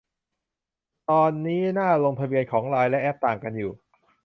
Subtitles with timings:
[1.09, 3.71] ตอนนี้หน้าลงทะเบียนของไลน์และแอป ต่างกันอยู่